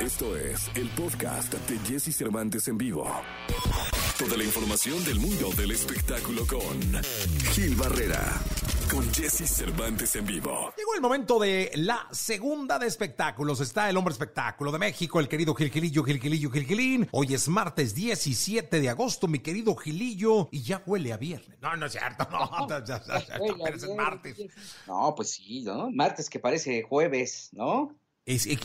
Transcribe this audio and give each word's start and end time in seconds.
Esto 0.00 0.34
es 0.34 0.70
el 0.76 0.88
podcast 0.88 1.52
de 1.52 1.78
Jesse 1.80 2.16
Cervantes 2.16 2.66
en 2.68 2.78
vivo. 2.78 3.06
Toda 4.18 4.34
la 4.38 4.44
información 4.44 5.04
del 5.04 5.20
mundo 5.20 5.50
del 5.58 5.72
espectáculo 5.72 6.46
con 6.46 7.02
Gil 7.52 7.74
Barrera, 7.76 8.40
con 8.90 9.04
Jesse 9.12 9.46
Cervantes 9.46 10.16
en 10.16 10.24
vivo. 10.24 10.72
Llegó 10.78 10.94
el 10.94 11.02
momento 11.02 11.38
de 11.38 11.70
la 11.74 12.08
segunda 12.12 12.78
de 12.78 12.86
espectáculos. 12.86 13.60
Está 13.60 13.90
el 13.90 13.96
hombre 13.98 14.12
espectáculo 14.12 14.72
de 14.72 14.78
México, 14.78 15.20
el 15.20 15.28
querido 15.28 15.54
Gil 15.54 15.70
Gilillo, 15.70 16.02
Gil 16.02 16.18
Gilillo, 16.18 16.50
Gil 16.50 16.64
Gilín. 16.64 17.08
Hoy 17.12 17.34
es 17.34 17.46
martes 17.48 17.94
17 17.94 18.80
de 18.80 18.88
agosto, 18.88 19.28
mi 19.28 19.40
querido 19.40 19.76
Gilillo, 19.76 20.48
y 20.50 20.62
ya 20.62 20.82
huele 20.86 21.12
a 21.12 21.18
viernes. 21.18 21.58
No, 21.60 21.76
no 21.76 21.84
es 21.84 21.92
cierto, 21.92 22.26
no, 22.30 22.68
ya, 22.70 22.82
ya, 22.82 23.04
ya, 23.04 23.26
ya, 23.26 23.36
apenas 23.36 23.82
es 23.82 23.94
martes. 23.94 24.38
No, 24.86 25.14
pues 25.14 25.32
sí, 25.32 25.60
¿no? 25.60 25.90
Martes 25.90 26.30
que 26.30 26.38
parece 26.40 26.84
jueves, 26.84 27.50
¿no? 27.52 27.99
Es, 28.24 28.46
es 28.46 28.60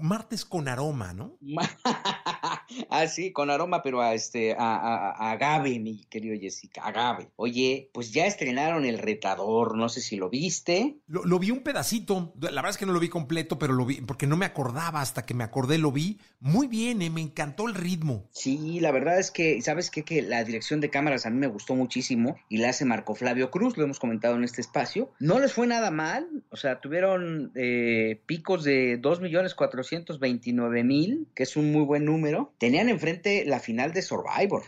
martes 0.00 0.44
con 0.44 0.68
aroma, 0.68 1.12
¿no? 1.12 1.38
ah, 2.88 3.06
sí, 3.06 3.32
con 3.32 3.50
aroma, 3.50 3.82
pero 3.82 4.00
a 4.00 4.14
este, 4.14 4.52
a, 4.52 4.76
a- 4.76 5.10
a 5.10 5.30
agave, 5.32 5.78
mi 5.78 6.04
querido 6.10 6.38
Jessica, 6.40 6.82
agave. 6.84 7.28
Oye, 7.36 7.90
pues 7.92 8.12
ya 8.12 8.26
estrenaron 8.26 8.84
El 8.84 8.98
Retador, 8.98 9.76
no 9.76 9.88
sé 9.88 10.00
si 10.00 10.16
lo 10.16 10.28
viste. 10.30 10.96
Lo, 11.06 11.24
lo 11.24 11.38
vi 11.38 11.50
un 11.50 11.60
pedacito, 11.60 12.32
la 12.40 12.50
verdad 12.50 12.70
es 12.70 12.78
que 12.78 12.86
no 12.86 12.92
lo 12.92 13.00
vi 13.00 13.08
completo, 13.08 13.58
pero 13.58 13.72
lo 13.72 13.84
vi, 13.86 14.00
porque 14.02 14.26
no 14.26 14.36
me 14.36 14.46
acordaba, 14.46 15.00
hasta 15.00 15.24
que 15.26 15.34
me 15.34 15.44
acordé 15.44 15.78
lo 15.78 15.92
vi. 15.92 16.18
Muy 16.40 16.66
bien, 16.68 17.02
eh, 17.02 17.10
me 17.10 17.20
encantó 17.20 17.66
el 17.68 17.74
ritmo. 17.74 18.26
Sí, 18.30 18.80
la 18.80 18.90
verdad 18.92 19.18
es 19.18 19.30
que, 19.30 19.60
¿sabes 19.62 19.90
qué? 19.90 20.02
Que 20.04 20.22
la 20.22 20.44
dirección 20.44 20.80
de 20.80 20.90
cámaras 20.90 21.26
a 21.26 21.30
mí 21.30 21.38
me 21.38 21.46
gustó 21.48 21.74
muchísimo 21.74 22.36
y 22.48 22.58
la 22.58 22.70
hace 22.70 22.84
Marco 22.84 23.14
Flavio 23.14 23.50
Cruz, 23.50 23.76
lo 23.76 23.84
hemos 23.84 23.98
comentado 23.98 24.36
en 24.36 24.44
este 24.44 24.60
espacio. 24.60 25.10
No 25.20 25.38
les 25.38 25.52
fue 25.52 25.66
nada 25.66 25.90
mal, 25.90 26.28
o 26.50 26.56
sea, 26.56 26.80
tuvieron 26.80 27.52
eh, 27.54 28.20
picos 28.26 28.64
de 28.64 29.00
2.429.000, 29.00 31.26
que 31.34 31.42
es 31.42 31.56
un 31.56 31.72
muy 31.72 31.84
buen 31.84 32.04
número. 32.04 32.52
Tenían 32.60 32.90
enfrente 32.90 33.46
la 33.46 33.58
final 33.58 33.94
de 33.94 34.02
Survivor. 34.02 34.64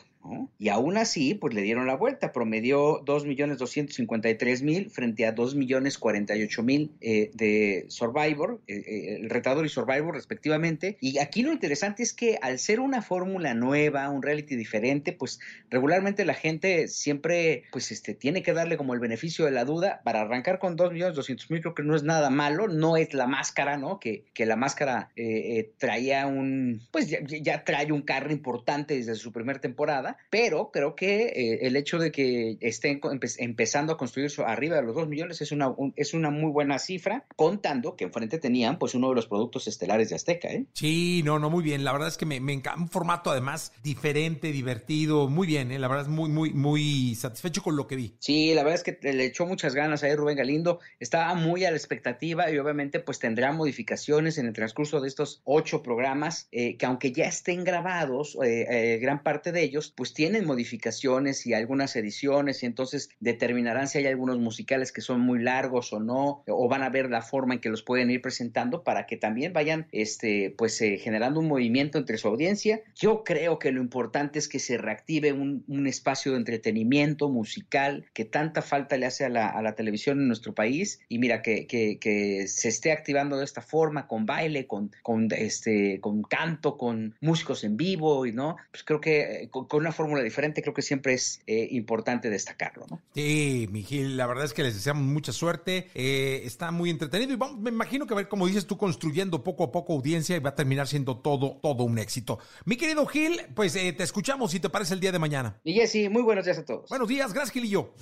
Y 0.59 0.69
aún 0.69 0.97
así, 0.97 1.35
pues 1.35 1.55
le 1.55 1.63
dieron 1.63 1.87
la 1.87 1.97
vuelta, 1.97 2.33
promedió 2.33 3.05
2.253.000 3.05 4.91
frente 4.91 5.27
a 5.27 5.35
2.048.000 5.35 6.91
eh, 7.01 7.31
de 7.35 7.87
Survivor, 7.89 8.61
eh, 8.69 8.77
eh, 8.87 9.17
el 9.21 9.31
retador 9.31 9.67
y 9.67 9.69
Survivor 9.69 10.15
respectivamente. 10.15 10.97
Y 11.01 11.19
aquí 11.19 11.43
lo 11.43 11.53
interesante 11.53 12.03
es 12.03 12.13
que 12.13 12.39
al 12.41 12.59
ser 12.59 12.81
una 12.81 13.03
fórmula 13.03 13.55
nueva, 13.55 14.09
un 14.11 14.23
reality 14.23 14.55
diferente, 14.55 15.13
pues 15.13 15.41
regularmente 15.71 16.25
la 16.25 16.35
gente 16.35 16.89
siempre, 16.89 17.65
pues 17.73 17.91
este, 17.91 18.15
tiene 18.15 18.43
que 18.43 18.53
darle 18.53 18.77
como 18.77 18.95
el 18.95 19.01
beneficio 19.01 19.45
de 19.45 19.51
la 19.51 19.65
duda. 19.65 20.01
Para 20.05 20.21
arrancar 20.21 20.59
con 20.59 20.77
2.200.000 20.77 21.61
creo 21.61 21.75
que 21.75 21.83
no 21.83 21.97
es 21.97 22.03
nada 22.05 22.31
malo, 22.31 22.69
no 22.69 22.97
es 22.97 23.13
la 23.15 23.27
máscara, 23.27 23.77
¿no? 23.77 23.99
Que, 23.99 24.25
que 24.35 24.47
la 24.47 24.57
máscara 24.57 25.11
eh, 25.17 25.59
eh, 25.59 25.73
traía 25.79 26.27
un, 26.27 26.83
pues 26.91 27.09
ya, 27.09 27.19
ya 27.23 27.65
trae 27.65 27.91
un 27.93 28.03
carro 28.03 28.31
importante 28.31 28.95
desde 28.95 29.15
su 29.15 29.33
primera 29.33 29.61
temporada 29.61 30.12
pero 30.31 30.71
creo 30.73 30.95
que 30.95 31.27
eh, 31.35 31.59
el 31.67 31.77
hecho 31.77 31.99
de 31.99 32.11
que 32.13 32.57
estén 32.61 33.01
empe- 33.01 33.37
empezando 33.39 33.93
a 33.93 33.97
construir 33.97 34.31
arriba 34.47 34.77
de 34.77 34.83
los 34.83 34.95
2 34.95 35.09
millones 35.09 35.41
es 35.41 35.53
una, 35.53 35.69
un- 35.69 35.93
es 35.97 36.15
una 36.15 36.31
muy 36.31 36.51
buena 36.51 36.79
cifra, 36.79 37.25
contando 37.37 37.97
que 37.97 38.05
enfrente 38.05 38.39
tenían 38.39 38.79
pues 38.79 38.95
uno 38.95 39.09
de 39.11 39.15
los 39.15 39.27
productos 39.27 39.67
estelares 39.69 40.11
de 40.11 40.17
Azteca, 40.17 40.49
¿eh? 40.49 40.67
Sí, 40.73 41.23
no, 41.25 41.39
no, 41.39 41.51
muy 41.51 41.63
bien. 41.63 41.85
La 41.85 41.93
verdad 41.93 42.09
es 42.09 42.17
que 42.17 42.27
me, 42.27 42.41
me 42.41 42.53
encanta. 42.53 42.81
Un 42.81 42.89
formato 42.89 43.31
además 43.31 43.73
diferente, 43.83 44.53
divertido, 44.53 45.29
muy 45.29 45.47
bien, 45.47 45.71
eh, 45.73 45.79
la 45.79 45.89
verdad 45.89 46.05
es 46.07 46.11
muy, 46.11 46.29
muy, 46.31 46.53
muy 46.53 47.15
satisfecho 47.15 47.63
con 47.63 47.77
lo 47.77 47.87
que 47.87 47.97
vi. 47.97 48.15
Sí, 48.19 48.55
la 48.55 48.63
verdad 48.63 48.83
es 48.87 48.97
que 48.99 49.13
le 49.13 49.25
echó 49.25 49.47
muchas 49.47 49.75
ganas 49.75 50.03
ahí 50.03 50.15
Rubén 50.15 50.37
Galindo, 50.37 50.81
estaba 51.01 51.35
muy 51.35 51.65
a 51.65 51.71
la 51.71 51.77
expectativa 51.77 52.51
y 52.51 52.59
obviamente 52.59 53.01
pues 53.01 53.19
tendrá 53.19 53.53
modificaciones 53.53 54.39
en 54.39 54.47
el 54.47 54.53
transcurso 54.53 55.01
de 55.01 55.09
estos 55.09 55.41
ocho 55.45 55.83
programas, 55.83 56.49
eh, 56.53 56.77
que 56.77 56.87
aunque 56.87 57.13
ya 57.13 57.27
estén 57.27 57.65
grabados, 57.65 58.37
eh, 58.45 58.99
gran 59.01 59.23
parte 59.23 59.53
de 59.53 59.63
ellos 59.63 59.93
pues 59.97 60.02
tienen 60.11 60.45
modificaciones 60.45 61.47
y 61.47 61.55
algunas 61.55 61.95
ediciones 61.97 62.63
y 62.63 62.67
entonces 62.67 63.11
determinarán 63.21 63.89
si 63.89 63.99
hay 63.99 64.07
algunos 64.07 64.39
musicales 64.39 64.93
que 64.93 65.01
son 65.01 65.21
muy 65.21 65.41
largos 65.41 65.93
o 65.93 66.01
no, 66.01 66.43
o 66.47 66.69
van 66.69 66.83
a 66.83 66.91
ver 66.91 67.11
la 67.11 67.23
forma 67.23 67.55
en 67.55 67.61
que 67.61 67.69
los 67.69 67.83
pueden 67.83 68.11
ir 68.11 68.21
presentando 68.21 68.83
para 68.83 69.07
que 69.07 69.17
también 69.17 69.53
vayan 69.53 69.87
este, 69.93 70.55
pues 70.57 70.81
eh, 70.81 70.99
generando 70.99 71.41
un 71.41 71.49
movimiento 71.49 71.99
entre 71.99 72.19
su 72.19 72.29
audiencia. 72.29 72.81
Yo 72.95 73.23
creo 73.25 73.59
que 73.59 73.73
lo 73.73 73.81
importante 73.81 74.39
es 74.39 74.49
que 74.49 74.59
se 74.59 74.79
reactive 74.79 75.33
un, 75.33 75.65
un 75.69 75.87
espacio 75.87 76.33
de 76.33 76.39
entretenimiento 76.39 77.29
musical 77.29 78.05
que 78.13 78.25
tanta 78.25 78.63
falta 78.63 78.97
le 78.97 79.07
hace 79.07 79.25
a 79.25 79.29
la, 79.29 79.49
a 79.49 79.63
la 79.63 79.75
televisión 79.75 80.21
en 80.21 80.27
nuestro 80.27 80.55
país 80.55 81.01
y 81.09 81.19
mira 81.19 81.43
que, 81.43 81.67
que, 81.67 81.99
que 81.99 82.47
se 82.49 82.69
esté 82.69 82.93
activando 82.93 83.37
de 83.37 83.45
esta 83.45 83.63
forma 83.63 84.07
con 84.07 84.27
baile, 84.27 84.67
con, 84.67 84.91
con, 85.03 85.29
este, 85.33 86.01
con 86.01 86.23
canto, 86.23 86.77
con 86.77 87.15
músicos 87.21 87.65
en 87.65 87.77
vivo 87.77 88.27
y 88.27 88.33
no, 88.33 88.57
pues 88.71 88.85
creo 88.85 89.01
que 89.01 89.21
eh, 89.21 89.49
con, 89.51 89.67
con 89.67 89.81
una 89.81 89.92
fórmula 89.93 90.23
diferente 90.23 90.63
creo 90.63 90.75
que 90.75 90.83
siempre 90.83 91.15
es 91.15 91.41
eh, 91.47 91.69
importante 91.71 92.31
destacarlo, 92.31 92.87
¿no? 92.91 93.01
Sí, 93.15 93.69
Miguel, 93.71 94.17
la 94.17 94.27
verdad 94.27 94.45
es 94.45 94.53
que 94.53 94.63
les 94.63 94.75
deseamos 94.75 95.05
mucha 95.05 95.33
suerte. 95.33 95.89
eh, 95.95 96.43
está 96.45 96.71
muy 96.71 96.91
entretenido 96.91 97.33
y 97.33 97.37
vamos, 97.37 97.61
me 97.61 97.71
imagino 97.71 98.07
que 98.07 98.15
a 98.15 98.17
ver, 98.17 98.29
como 98.29 98.47
dices 98.47 98.67
tú, 98.67 98.77
construyendo 98.77 99.43
poco 99.45 99.65
a 99.65 99.73
poco 99.73 99.93
audiencia 99.95 100.37
y 100.37 100.41
va 100.41 100.51
a 100.51 100.55
terminar 100.55 100.89
siendo 100.89 101.19
todo, 101.19 101.59
todo 101.63 101.85
un 101.85 101.99
éxito. 101.99 102.39
Mi 102.65 102.77
querido 102.77 103.07
Gil, 103.07 103.41
pues 103.55 103.77
eh, 103.77 103.93
te 103.93 104.03
escuchamos 104.03 104.51
si 104.51 104.61
te 104.61 104.71
parece 104.71 104.95
el 104.95 105.01
día 105.01 105.13
de 105.13 105.19
mañana. 105.19 105.61
Y 105.65 105.75
Jessy, 105.75 106.09
muy 106.09 106.23
buenos 106.23 106.45
días 106.45 106.59
a 106.59 106.65
todos. 106.65 106.89
Buenos 106.89 107.09
días, 107.09 107.33
gracias 107.33 107.53
Gil 107.53 107.65
y 107.65 107.71
yo. 107.71 107.95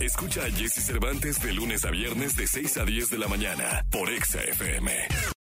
Escucha 0.00 0.44
a 0.44 0.50
Jesse 0.50 0.84
Cervantes 0.84 1.42
de 1.42 1.52
lunes 1.52 1.84
a 1.84 1.90
viernes 1.90 2.36
de 2.36 2.46
6 2.46 2.76
a 2.78 2.84
10 2.84 3.10
de 3.10 3.18
la 3.18 3.26
mañana 3.26 3.84
por 3.90 4.08
Exa 4.10 4.40
FM. 4.42 4.92